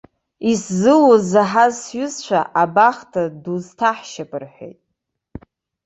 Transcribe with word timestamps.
Исзылуз 0.51 1.23
заҳаз 1.31 1.73
сҩызцәа, 1.83 2.41
абахҭа 2.61 3.23
дузҭаҳшьып, 3.43 4.31
рҳәеит. 4.41 4.79